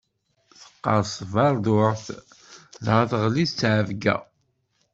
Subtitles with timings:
[0.59, 2.05] Teqqerṣ tberduɛt,
[2.85, 4.15] dɣa teɣli tteɛbeyya.